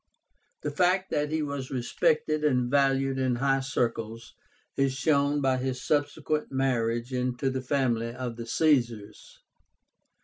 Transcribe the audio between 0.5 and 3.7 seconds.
The fact that he was respected and valued in high